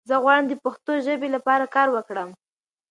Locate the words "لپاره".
1.35-1.65